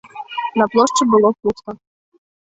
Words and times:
На 0.61 0.65
плошчы 0.75 1.05
было 1.11 1.29
пуста. 1.43 1.75